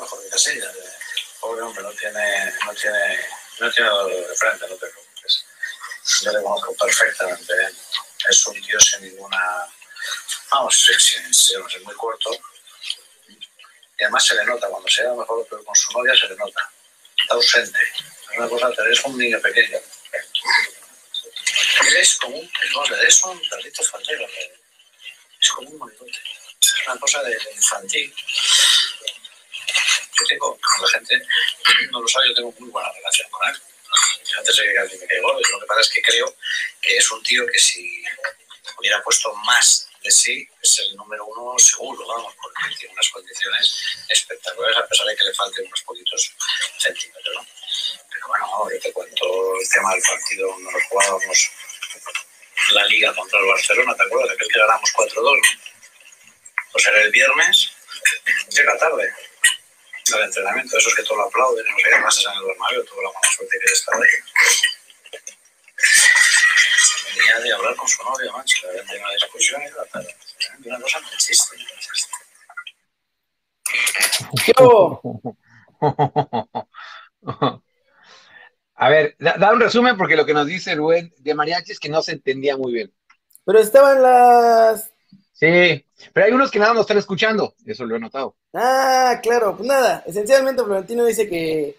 Pobre 1.40 1.62
hombre, 1.62 1.82
no 1.82 1.92
tiene, 1.92 2.52
no 2.66 2.74
tiene, 2.74 3.26
no 3.60 3.70
tiene 3.70 3.88
dado 3.88 4.08
de 4.08 4.34
frente, 4.34 4.66
no 4.68 4.74
te 4.74 4.86
preocupes. 4.86 5.44
Yo 6.22 6.32
le 6.32 6.42
conozco 6.42 6.74
perfectamente. 6.74 7.54
Es 8.28 8.46
un 8.46 8.60
tío 8.60 8.80
sin 8.80 9.02
ninguna. 9.02 9.68
Vamos, 10.50 10.84
sin 10.98 11.82
muy 11.84 11.94
corto. 11.94 12.30
Y 13.98 14.02
además 14.02 14.24
se 14.24 14.34
le 14.34 14.44
nota, 14.44 14.68
cuando 14.68 14.88
se 14.88 15.04
da 15.04 15.14
mejor 15.14 15.46
pero 15.48 15.64
con 15.64 15.76
su 15.76 15.92
novia 15.92 16.14
se 16.16 16.28
le 16.28 16.36
nota. 16.36 16.70
Está 17.20 17.34
ausente. 17.34 17.78
Es 18.32 18.38
una 18.38 18.48
cosa, 18.48 18.72
eres 18.84 19.04
un 19.04 19.16
niño 19.16 19.40
pequeño. 19.40 19.78
Eres 21.86 22.16
como 22.16 22.36
un, 22.36 22.50
eres 22.98 23.22
un 23.22 23.40
perrito 23.48 23.84
faldero. 23.84 24.26
Es 25.40 25.50
como 25.50 25.70
un 25.70 25.78
monigote. 25.78 26.20
Es 26.60 26.86
una 26.86 26.98
cosa 26.98 27.22
de 27.22 27.38
infantil. 27.54 28.14
Yo 30.18 30.26
tengo, 30.26 30.58
como 30.60 30.86
la 30.86 30.92
gente 30.92 31.22
no 31.90 32.00
lo 32.00 32.08
sabe, 32.08 32.28
yo 32.28 32.34
tengo 32.34 32.54
muy 32.58 32.70
buena 32.70 32.92
relación 32.92 33.28
con 33.30 33.48
él. 33.48 33.62
Antes 34.38 34.56
de 34.56 34.72
que 34.72 34.78
alguien 34.78 35.00
me 35.00 35.06
caiga 35.06 35.22
lo 35.28 35.60
que 35.60 35.66
pasa 35.66 35.80
es 35.80 35.88
que 35.90 36.02
creo 36.02 36.36
que 36.80 36.96
es 36.96 37.10
un 37.10 37.22
tío 37.22 37.46
que 37.46 37.58
si 37.58 38.02
hubiera 38.78 39.02
puesto 39.02 39.32
más 39.44 39.88
de 40.02 40.10
sí, 40.10 40.48
es 40.60 40.78
el 40.80 40.96
número 40.96 41.24
uno 41.26 41.58
seguro, 41.58 42.06
vamos, 42.06 42.34
porque 42.40 42.74
tiene 42.76 42.94
unas 42.94 43.08
condiciones 43.10 43.84
espectaculares, 44.08 44.76
a 44.78 44.86
pesar 44.86 45.06
de 45.06 45.16
que 45.16 45.24
le 45.24 45.34
falten 45.34 45.66
unos 45.66 45.82
poquitos 45.82 46.32
centímetros, 46.78 47.34
¿no? 47.36 47.46
Pero 48.10 48.28
bueno, 48.28 48.70
yo 48.72 48.80
te 48.80 48.92
cuento 48.92 49.60
el 49.60 49.68
tema 49.68 49.92
del 49.92 50.02
partido 50.02 50.48
cuando 50.48 50.70
nos 50.70 50.82
jugábamos 50.84 51.50
la 52.72 52.86
liga 52.86 53.14
contra 53.14 53.38
el 53.38 53.46
Barcelona, 53.46 53.94
¿te 53.94 54.02
acuerdas? 54.02 54.34
Aquel 54.34 54.48
que 54.48 54.58
ganamos 54.58 54.92
4-2. 54.92 55.40
Pues 56.72 56.86
era 56.86 57.02
el 57.02 57.10
viernes, 57.10 57.72
llega 58.48 58.78
tarde 58.78 59.14
al 60.14 60.24
entrenamiento, 60.24 60.76
esos 60.76 60.94
que 60.94 61.02
todo 61.02 61.18
lo 61.18 61.26
aplauden, 61.26 61.64
no 61.64 61.76
sé 61.78 61.90
qué 61.90 62.00
más 62.00 62.24
en 62.24 62.32
el 62.32 62.44
Bernabéu, 62.46 62.84
tuvo 62.84 63.02
la 63.02 63.08
mala 63.08 63.28
suerte 63.34 63.58
que 63.58 63.72
estaba 63.72 63.98
ahí. 63.98 64.18
Venía 67.16 67.40
de 67.40 67.52
hablar 67.52 67.76
con 67.76 67.88
su 67.88 68.02
novia, 68.02 68.32
macho, 68.32 68.56
le 68.62 68.70
habían 68.70 68.86
tenido 68.86 69.04
una 69.04 69.14
discusión 69.14 69.62
y 69.62 69.70
la 69.70 69.84
tarde. 69.86 70.16
Una 70.64 70.80
cosa 70.80 71.00
chiste, 71.18 71.56
muy 71.56 71.66
chiste. 71.78 72.10
Yo, 74.58 75.00
A 78.74 78.88
ver, 78.88 79.14
da, 79.18 79.36
da 79.38 79.52
un 79.52 79.60
resumen 79.60 79.96
porque 79.96 80.16
lo 80.16 80.26
que 80.26 80.34
nos 80.34 80.46
dice 80.46 80.74
Rubén 80.74 81.12
de 81.18 81.34
mariachi 81.34 81.72
es 81.72 81.78
que 81.78 81.88
no 81.88 82.02
se 82.02 82.12
entendía 82.12 82.56
muy 82.56 82.72
bien. 82.72 82.92
pero 83.44 83.58
estaban 83.60 84.02
las. 84.02 84.92
Sí, 85.32 85.84
pero 86.12 86.26
hay 86.26 86.32
unos 86.32 86.50
que 86.50 86.58
nada 86.58 86.74
nos 86.74 86.82
están 86.82 86.98
escuchando, 86.98 87.54
eso 87.66 87.84
lo 87.84 87.96
he 87.96 88.00
notado. 88.00 88.36
Ah, 88.52 89.18
claro, 89.22 89.56
pues 89.56 89.66
nada. 89.66 90.04
Esencialmente, 90.06 90.62
Florentino 90.62 91.04
dice 91.04 91.28
que 91.28 91.74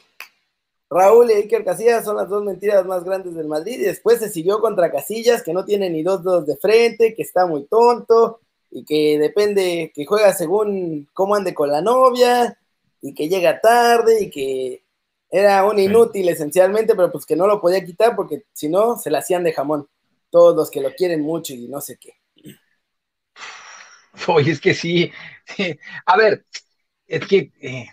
Raúl 0.89 1.31
y 1.31 1.35
Iker 1.35 1.63
Casillas 1.63 2.05
son 2.05 2.17
las 2.17 2.29
dos 2.29 2.43
mentiras 2.43 2.85
más 2.85 3.03
grandes 3.03 3.35
del 3.35 3.47
Madrid. 3.47 3.79
Y 3.79 3.85
después 3.85 4.19
se 4.19 4.29
siguió 4.29 4.59
contra 4.59 4.91
Casillas, 4.91 5.43
que 5.43 5.53
no 5.53 5.65
tiene 5.65 5.89
ni 5.89 6.03
dos 6.03 6.23
dos 6.23 6.45
de 6.45 6.57
frente, 6.57 7.13
que 7.13 7.23
está 7.23 7.45
muy 7.45 7.65
tonto 7.65 8.41
y 8.69 8.83
que 8.85 9.17
depende, 9.19 9.91
que 9.93 10.05
juega 10.05 10.33
según 10.33 11.07
cómo 11.13 11.35
ande 11.35 11.53
con 11.53 11.69
la 11.69 11.81
novia 11.81 12.57
y 13.01 13.13
que 13.13 13.29
llega 13.29 13.61
tarde 13.61 14.23
y 14.23 14.29
que 14.29 14.83
era 15.29 15.65
un 15.65 15.79
inútil 15.79 16.29
esencialmente, 16.29 16.95
pero 16.95 17.11
pues 17.11 17.25
que 17.25 17.35
no 17.35 17.47
lo 17.47 17.59
podía 17.59 17.83
quitar 17.83 18.15
porque 18.15 18.43
si 18.53 18.69
no 18.69 18.97
se 18.97 19.09
la 19.09 19.19
hacían 19.19 19.43
de 19.43 19.53
jamón. 19.53 19.87
Todos 20.29 20.55
los 20.55 20.71
que 20.71 20.81
lo 20.81 20.91
quieren 20.93 21.21
mucho 21.21 21.53
y 21.53 21.67
no 21.67 21.79
sé 21.79 21.97
qué. 21.97 22.13
Oye, 24.27 24.51
es 24.51 24.61
que 24.61 24.73
sí. 24.73 25.11
A 26.05 26.17
ver, 26.17 26.45
es 27.07 27.27
que, 27.27 27.51
eh, 27.61 27.87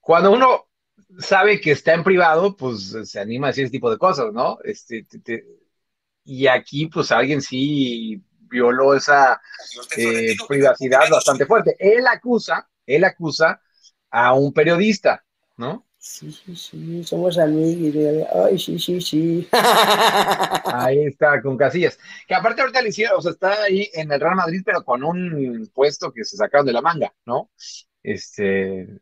cuando 0.00 0.32
uno 0.32 0.66
sabe 1.18 1.60
que 1.60 1.72
está 1.72 1.94
en 1.94 2.04
privado, 2.04 2.56
pues 2.56 2.96
se 3.04 3.20
anima 3.20 3.46
a 3.48 3.50
decir 3.50 3.64
ese 3.64 3.72
tipo 3.72 3.90
de 3.90 3.98
cosas, 3.98 4.32
¿no? 4.32 4.58
Este, 4.64 5.04
te- 5.04 5.18
te- 5.20 5.44
y 6.24 6.46
aquí, 6.46 6.86
pues 6.88 7.12
alguien 7.12 7.42
sí 7.42 8.22
violó 8.40 8.94
esa 8.94 9.40
eh, 9.96 10.36
privacidad 10.48 11.08
bastante 11.10 11.46
fuerte. 11.46 11.76
Él 11.78 12.06
acusa, 12.06 12.68
él 12.86 13.04
acusa 13.04 13.60
a 14.10 14.34
un 14.34 14.52
periodista, 14.52 15.24
¿no? 15.56 15.86
Sí, 16.06 16.30
sí, 16.30 16.54
sí, 16.54 17.02
somos 17.02 17.38
amigos. 17.38 18.28
Ay, 18.34 18.58
sí, 18.58 18.78
sí, 18.78 19.00
sí. 19.00 19.48
Ahí 19.52 21.06
está, 21.06 21.40
con 21.40 21.56
Casillas. 21.56 21.98
Que 22.28 22.34
aparte 22.34 22.60
ahorita 22.60 22.82
le 22.82 22.90
hicieron, 22.90 23.16
o 23.16 23.22
sea, 23.22 23.32
está 23.32 23.62
ahí 23.62 23.88
en 23.94 24.12
el 24.12 24.20
Real 24.20 24.34
Madrid, 24.36 24.60
pero 24.66 24.84
con 24.84 25.02
un 25.02 25.70
puesto 25.72 26.12
que 26.12 26.22
se 26.24 26.36
sacaron 26.36 26.66
de 26.66 26.74
la 26.74 26.82
manga, 26.82 27.10
¿no? 27.24 27.50
Este, 28.02 29.00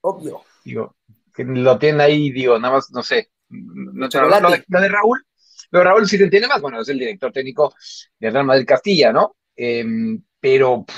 Obvio. 0.00 0.42
digo, 0.64 0.94
que 1.34 1.42
lo 1.42 1.76
tienen 1.76 2.00
ahí, 2.02 2.30
digo, 2.30 2.56
nada 2.56 2.74
más, 2.74 2.88
no 2.92 3.02
sé. 3.02 3.32
No, 3.48 4.08
Chocolate. 4.08 4.42
lo, 4.42 4.50
de, 4.50 4.64
lo 4.68 4.80
de 4.80 4.88
Raúl, 4.90 5.26
pero 5.72 5.82
Raúl 5.82 6.06
sí 6.08 6.18
te 6.18 6.24
entiende 6.24 6.46
más, 6.46 6.60
bueno, 6.60 6.80
es 6.80 6.88
el 6.88 7.00
director 7.00 7.32
técnico 7.32 7.74
del 8.16 8.32
Real 8.32 8.44
Madrid 8.46 8.64
Castilla, 8.64 9.12
¿no? 9.12 9.34
Em, 9.56 10.22
pero 10.38 10.84
pff, 10.84 10.94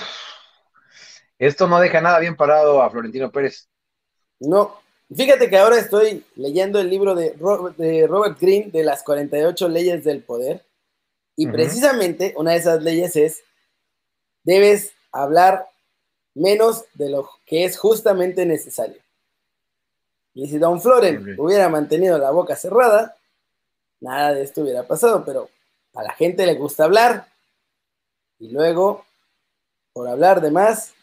esto 1.39 1.67
no 1.67 1.81
deja 1.81 2.03
nada 2.03 2.19
bien 2.19 2.37
parado 2.37 2.83
a 2.83 2.91
Florentino 2.91 3.33
Pérez. 3.33 3.71
No, 4.41 4.81
fíjate 5.14 5.50
que 5.50 5.59
ahora 5.59 5.79
estoy 5.79 6.25
leyendo 6.37 6.81
el 6.81 6.88
libro 6.88 7.14
de 7.14 7.35
Robert, 7.38 7.76
de 7.76 8.07
Robert 8.07 8.38
Greene 8.40 8.71
de 8.71 8.85
las 8.85 9.02
48 9.02 9.69
leyes 9.69 10.05
del 10.05 10.23
poder. 10.23 10.64
Y 11.37 11.47
precisamente 11.47 12.35
una 12.37 12.52
de 12.52 12.59
esas 12.59 12.83
leyes 12.83 13.17
es 13.17 13.43
debes 14.45 14.93
hablar 15.12 15.67
menos 16.35 16.85
de 16.95 17.11
lo 17.11 17.31
que 17.47 17.64
es 17.64 17.79
justamente 17.79 18.47
necesario. 18.47 19.00
Y 20.35 20.49
si 20.49 20.59
Don 20.59 20.81
Floren 20.81 21.37
hubiera 21.38 21.69
mantenido 21.69 22.19
la 22.19 22.31
boca 22.31 22.57
cerrada, 22.57 23.17
nada 24.00 24.33
de 24.33 24.43
esto 24.43 24.62
hubiera 24.62 24.87
pasado, 24.87 25.25
pero 25.25 25.49
a 25.95 26.02
la 26.02 26.12
gente 26.12 26.47
le 26.47 26.55
gusta 26.55 26.85
hablar. 26.85 27.26
Y 28.38 28.49
luego, 28.49 29.05
por 29.93 30.09
hablar 30.09 30.40
de 30.40 30.50
más, 30.50 30.95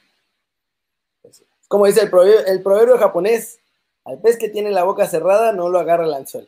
pues, 1.21 1.43
como 1.67 1.85
dice 1.85 2.01
el 2.01 2.09
proverbio, 2.09 2.45
el 2.45 2.63
proverbio 2.63 2.97
japonés, 2.97 3.59
al 4.07 4.21
pez 4.21 4.37
que 4.37 4.49
tiene 4.49 4.71
la 4.71 4.83
boca 4.83 5.05
cerrada 5.05 5.51
no 5.51 5.69
lo 5.69 5.79
agarra 5.79 6.05
el 6.05 6.13
anzuelo. 6.13 6.47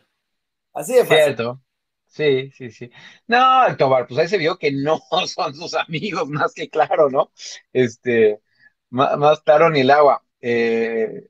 Así 0.73 0.93
de 0.93 1.01
fácil. 1.01 1.23
Cierto. 1.23 1.61
Sí, 2.07 2.51
sí, 2.51 2.71
sí. 2.71 2.89
No, 3.27 3.75
Tobar, 3.77 4.07
pues 4.07 4.19
ahí 4.19 4.27
se 4.29 4.37
vio 4.37 4.57
que 4.57 4.71
no 4.71 4.99
son 5.27 5.53
sus 5.53 5.73
amigos, 5.75 6.27
más 6.29 6.53
que 6.53 6.69
claro, 6.69 7.09
¿no? 7.09 7.31
Este, 7.73 8.41
más, 8.89 9.17
más 9.17 9.41
claro 9.41 9.69
ni 9.69 9.81
el 9.81 9.91
agua. 9.91 10.23
Eh, 10.39 11.27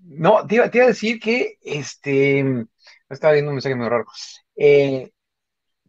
no, 0.00 0.46
te 0.46 0.56
iba, 0.56 0.64
a 0.64 0.68
decir 0.68 1.20
que, 1.20 1.58
este, 1.62 2.44
estaba 3.08 3.34
viendo 3.34 3.50
un 3.50 3.56
mensaje 3.56 3.76
muy 3.76 3.88
raro. 3.88 4.06
Eh, 4.56 5.12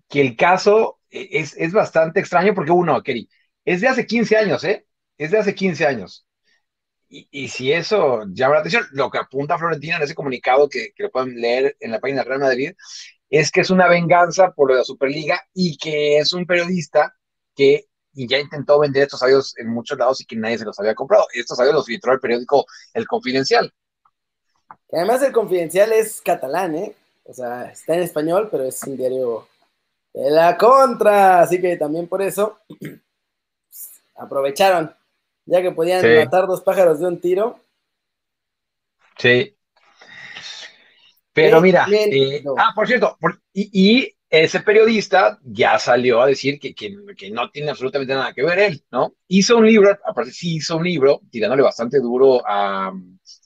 que 0.07 0.21
el 0.21 0.35
caso 0.37 0.99
es, 1.09 1.55
es 1.57 1.73
bastante 1.73 2.19
extraño 2.19 2.53
porque 2.53 2.71
uno, 2.71 3.01
Kerry, 3.01 3.27
es 3.65 3.81
de 3.81 3.87
hace 3.87 4.05
15 4.05 4.37
años, 4.37 4.63
¿eh? 4.65 4.85
Es 5.17 5.31
de 5.31 5.39
hace 5.39 5.55
15 5.55 5.87
años. 5.87 6.27
Y, 7.15 7.47
si 7.47 7.71
eso 7.71 8.23
llama 8.33 8.55
la 8.55 8.59
atención, 8.61 8.85
lo 8.91 9.11
que 9.11 9.19
apunta 9.19 9.59
Florentino 9.59 9.97
en 9.97 10.01
ese 10.01 10.15
comunicado 10.15 10.67
que, 10.67 10.93
que 10.95 11.03
lo 11.03 11.11
pueden 11.11 11.39
leer 11.39 11.77
en 11.79 11.91
la 11.91 11.99
página 11.99 12.23
de 12.23 12.27
Real 12.27 12.39
Madrid, 12.39 12.73
es 13.29 13.51
que 13.51 13.61
es 13.61 13.69
una 13.69 13.87
venganza 13.87 14.51
por 14.51 14.67
lo 14.67 14.73
de 14.73 14.79
la 14.79 14.85
Superliga 14.85 15.39
y 15.53 15.77
que 15.77 16.17
es 16.17 16.33
un 16.33 16.47
periodista 16.47 17.15
que 17.55 17.87
ya 18.13 18.39
intentó 18.39 18.79
vender 18.79 19.03
estos 19.03 19.21
audios 19.21 19.55
en 19.57 19.69
muchos 19.69 19.97
lados 19.97 20.21
y 20.21 20.25
que 20.25 20.35
nadie 20.35 20.57
se 20.57 20.65
los 20.65 20.79
había 20.79 20.95
comprado. 20.95 21.27
Estos 21.33 21.59
audios 21.59 21.75
los 21.75 21.85
filtró 21.85 22.13
el 22.13 22.19
periódico 22.19 22.65
El 22.93 23.05
Confidencial. 23.07 23.71
además 24.91 25.21
el 25.21 25.31
Confidencial 25.31 25.91
es 25.91 26.21
catalán, 26.21 26.75
¿eh? 26.75 26.95
O 27.25 27.33
sea, 27.33 27.65
está 27.65 27.95
en 27.95 28.01
español, 28.01 28.49
pero 28.51 28.63
es 28.63 28.81
un 28.83 28.97
diario 28.97 29.47
de 30.13 30.29
la 30.29 30.57
contra. 30.57 31.41
Así 31.41 31.61
que 31.61 31.77
también 31.77 32.07
por 32.07 32.21
eso 32.21 32.59
aprovecharon 34.15 34.93
ya 35.45 35.61
que 35.61 35.71
podían 35.71 36.03
matar 36.15 36.47
dos 36.47 36.61
pájaros 36.61 36.99
de 36.99 37.07
un 37.07 37.19
tiro. 37.19 37.59
Sí. 39.17 39.55
Pero 41.33 41.61
mira, 41.61 41.87
eh, 41.91 42.43
ah, 42.57 42.71
por 42.75 42.87
cierto, 42.87 43.17
y, 43.53 44.15
ese 44.29 44.61
periodista 44.61 45.37
ya 45.43 45.77
salió 45.77 46.19
a 46.19 46.25
decir 46.25 46.59
que, 46.59 46.73
que, 46.73 46.89
no 47.29 47.51
tiene 47.51 47.69
absolutamente 47.69 48.15
nada 48.15 48.33
que 48.33 48.41
ver 48.41 48.57
él, 48.57 48.83
¿no? 48.91 49.13
Hizo 49.27 49.57
un 49.57 49.67
libro, 49.67 49.95
aparte 50.03 50.31
sí 50.31 50.55
hizo 50.55 50.77
un 50.77 50.83
libro, 50.83 51.21
tirándole 51.29 51.61
bastante 51.61 51.99
duro 51.99 52.41
a, 52.43 52.91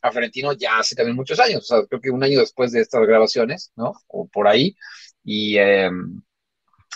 a 0.01 0.11
Florentino 0.11 0.53
ya 0.53 0.77
hace 0.79 0.95
también 0.95 1.17
muchos 1.17 1.41
años, 1.41 1.69
o 1.69 1.75
sea, 1.75 1.85
creo 1.87 1.99
que 1.99 2.09
un 2.09 2.23
año 2.23 2.39
después 2.39 2.71
de 2.71 2.79
estas 2.79 3.05
grabaciones, 3.05 3.73
¿no? 3.75 3.91
O 4.07 4.29
por 4.29 4.47
ahí, 4.47 4.77
y, 5.25 5.57
em, 5.57 6.21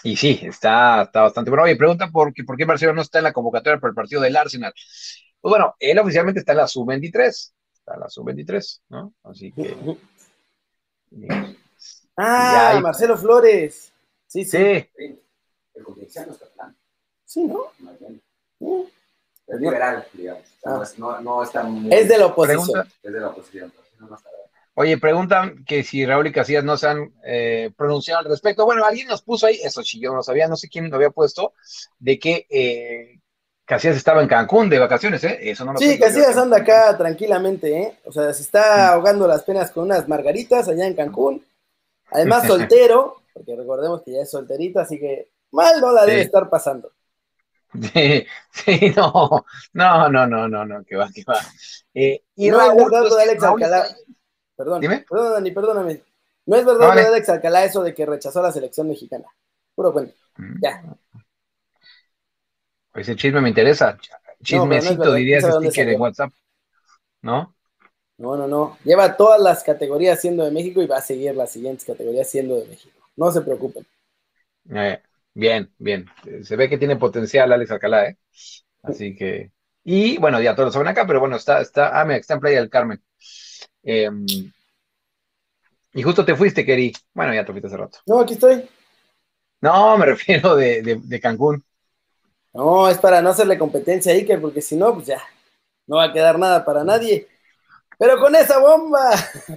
y 0.03 0.15
sí, 0.15 0.39
está, 0.43 1.03
está 1.03 1.22
bastante 1.22 1.50
bueno. 1.50 1.63
Oye, 1.63 1.75
pregunta 1.75 2.10
por, 2.10 2.34
por 2.46 2.58
qué 2.58 2.65
Barcelona 2.65 2.98
no 2.98 3.01
está 3.01 3.20
en 3.20 3.25
la 3.25 3.34
convocatoria 3.34 3.79
para 3.79 3.89
el 3.89 3.96
partido 3.96 4.22
del 4.22 4.36
Arsenal. 4.36 4.74
Pues 5.39 5.50
bueno, 5.50 5.75
él 5.79 6.00
oficialmente 6.00 6.39
está 6.39 6.53
en 6.53 6.60
la 6.60 6.67
sub-23. 6.67 7.27
Está 7.27 7.93
en 7.96 8.00
la 8.00 8.10
sub-23, 8.10 8.81
¿no? 8.89 9.13
Así 9.24 9.51
que. 9.51 9.75
ah, 12.17 12.79
Marcelo 12.81 13.17
Flores. 13.17 13.91
Sí, 14.27 14.46
sí. 14.46 14.88
sí. 14.98 15.20
El 15.74 15.84
confidencial 15.84 16.27
no 16.27 16.34
está 16.34 16.46
plan. 16.48 16.75
Sí, 17.25 17.43
¿no? 17.43 17.72
Es 19.48 19.60
liberal, 19.60 20.08
digamos. 20.13 20.43
Ah. 20.63 20.84
no, 20.98 21.22
no, 21.22 21.43
está 21.43 21.63
muy... 21.63 21.93
Es 21.93 22.08
de 22.08 22.17
la 22.17 22.27
oposición. 22.27 22.88
Es 23.03 23.13
de 23.13 23.20
la 23.20 23.29
oposición. 23.29 23.74
No, 24.00 24.08
no 24.08 24.15
está 24.15 24.29
Oye, 24.81 24.97
preguntan 24.97 25.63
que 25.63 25.83
si 25.83 26.03
Raúl 26.07 26.25
y 26.25 26.31
Casillas 26.31 26.63
no 26.63 26.75
se 26.75 26.88
han 26.88 27.13
eh, 27.23 27.69
pronunciado 27.77 28.21
al 28.21 28.25
respecto. 28.25 28.65
Bueno, 28.65 28.83
alguien 28.83 29.07
nos 29.07 29.21
puso 29.21 29.45
ahí, 29.45 29.59
eso 29.63 29.83
sí, 29.83 30.00
yo 30.00 30.11
no 30.11 30.23
sabía, 30.23 30.47
no 30.47 30.55
sé 30.55 30.69
quién 30.69 30.89
lo 30.89 30.95
había 30.95 31.11
puesto, 31.11 31.53
de 32.00 32.17
que 32.17 32.47
eh, 32.50 33.19
Casillas 33.63 33.97
estaba 33.97 34.23
en 34.23 34.27
Cancún 34.27 34.69
de 34.69 34.79
vacaciones, 34.79 35.23
¿eh? 35.23 35.38
Eso 35.39 35.65
no 35.65 35.73
lo 35.73 35.77
Sí, 35.77 36.00
Casillas 36.00 36.35
anda 36.35 36.57
acá 36.57 36.97
tranquilamente, 36.97 37.79
¿eh? 37.79 38.00
O 38.05 38.11
sea, 38.11 38.33
se 38.33 38.41
está 38.41 38.91
ahogando 38.91 39.27
las 39.27 39.43
penas 39.43 39.69
con 39.69 39.83
unas 39.83 40.07
margaritas 40.07 40.67
allá 40.67 40.88
en 40.88 40.95
Cancún. 40.95 41.45
Además, 42.09 42.43
soltero, 42.47 43.17
porque 43.35 43.55
recordemos 43.55 44.01
que 44.01 44.13
ya 44.13 44.21
es 44.23 44.31
solterito, 44.31 44.79
así 44.79 44.99
que 44.99 45.29
mal 45.51 45.79
no 45.79 45.91
la 45.91 46.08
debe 46.08 46.21
estar 46.21 46.49
pasando. 46.49 46.91
Sí, 47.93 48.25
sí, 48.51 48.93
no, 48.95 49.45
no, 49.73 50.10
no, 50.10 50.25
no, 50.25 50.47
no, 50.47 50.65
no, 50.65 50.84
que 50.84 50.95
va, 50.95 51.08
que 51.13 51.23
va. 51.23 51.38
Eh, 51.93 52.23
y 52.36 52.49
no 52.49 52.58
Raúl, 52.58 52.89
verdad 52.91 53.15
de 53.15 53.21
Alex 53.21 53.43
Alcalá. 53.43 53.86
Perdón, 54.55 54.81
Dime. 54.81 55.05
perdón, 55.09 55.33
Dani, 55.33 55.51
perdóname. 55.51 56.03
No 56.45 56.55
es 56.55 56.65
verdad 56.65 56.95
de 56.95 57.01
Alex 57.01 57.29
Alcalá 57.29 57.63
eso 57.65 57.83
de 57.83 57.93
que 57.93 58.05
rechazó 58.05 58.41
la 58.41 58.51
selección 58.51 58.87
mexicana. 58.87 59.25
Puro 59.75 59.93
cuento. 59.93 60.13
Mm. 60.37 60.59
Ya. 60.61 60.83
Pues 62.91 63.07
el 63.09 63.15
chisme 63.15 63.41
me 63.41 63.49
interesa. 63.49 63.97
Chismecito, 64.43 65.05
no, 65.05 65.13
dirías 65.13 65.45
sticker 65.45 65.89
en 65.89 66.01
WhatsApp. 66.01 66.31
¿No? 67.21 67.55
No, 68.17 68.35
no, 68.35 68.47
no. 68.47 68.77
Lleva 68.83 69.15
todas 69.15 69.39
las 69.41 69.63
categorías 69.63 70.19
siendo 70.19 70.43
de 70.43 70.51
México 70.51 70.81
y 70.81 70.87
va 70.87 70.97
a 70.97 71.01
seguir 71.01 71.35
las 71.35 71.51
siguientes 71.51 71.85
categorías 71.85 72.29
siendo 72.29 72.55
de 72.55 72.65
México. 72.65 72.99
No 73.15 73.31
se 73.31 73.41
preocupen. 73.41 73.85
Eh, 74.73 75.01
bien, 75.33 75.71
bien. 75.77 76.05
Se 76.43 76.55
ve 76.55 76.69
que 76.69 76.77
tiene 76.77 76.97
potencial 76.97 77.51
Alex 77.51 77.71
Alcalá, 77.71 78.09
¿eh? 78.09 78.17
Así 78.83 79.15
que. 79.15 79.51
Y 79.83 80.17
bueno, 80.19 80.39
ya 80.41 80.55
todos 80.55 80.73
saben 80.73 80.87
acá, 80.87 81.07
pero 81.07 81.19
bueno, 81.19 81.35
está, 81.35 81.61
está, 81.61 81.99
ah, 81.99 82.05
mira, 82.05 82.17
está 82.17 82.35
en 82.35 82.39
Playa 82.39 82.59
del 82.59 82.69
Carmen. 82.69 83.01
Em, 83.84 84.26
y 85.94 86.02
justo 86.04 86.24
te 86.24 86.36
fuiste, 86.36 86.65
Keri. 86.65 86.94
Bueno, 87.13 87.34
ya 87.34 87.46
te 87.46 87.52
fuiste 87.52 87.67
hace 87.67 87.78
rato. 87.78 88.00
No, 88.06 88.20
aquí 88.20 88.34
estoy. 88.34 88.70
No, 89.62 89.98
me 89.98 90.06
refiero 90.08 90.56
de, 90.56 91.20
Cancún. 91.22 91.63
No, 92.54 92.89
es 92.89 92.98
para 92.98 93.22
no 93.22 93.30
hacerle 93.30 93.58
competencia 93.58 94.12
a 94.12 94.15
Iker, 94.15 94.41
porque 94.41 94.62
si 94.62 94.76
no, 94.76 94.94
pues 94.94 95.08
ya, 95.08 95.22
no 95.88 95.98
va 95.98 96.06
a 96.06 96.13
quedar 96.13 96.38
nada 96.38 96.65
para 96.65 96.84
nadie. 96.84 97.28
Pero 97.98 98.20
con 98.20 98.36
esa 98.36 98.60
bomba. 98.60 99.12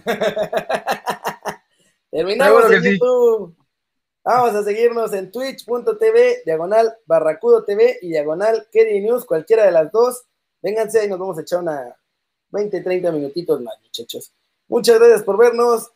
Terminamos 2.11 2.71
en 2.71 2.83
YouTube. 2.83 3.57
Vamos 4.23 4.55
a 4.55 4.63
seguirnos 4.63 5.13
en 5.13 5.31
twitch.tv, 5.31 6.43
diagonal 6.47 6.97
barracudo 7.05 7.65
TV 7.65 7.99
y 8.01 8.09
diagonal 8.09 8.69
Kerry 8.71 9.01
News, 9.01 9.25
cualquiera 9.25 9.65
de 9.65 9.73
las 9.73 9.91
dos. 9.93 10.25
Vénganse 10.63 11.05
y 11.05 11.09
nos 11.09 11.19
vamos 11.19 11.37
a 11.37 11.43
echar 11.43 11.61
una 11.61 11.95
20, 12.55 12.81
30 12.81 13.13
minutitos 13.13 13.61
más, 13.61 13.75
muchachos. 13.83 14.33
Muchas 14.69 14.99
gracias 14.99 15.23
por 15.23 15.37
vernos. 15.37 15.91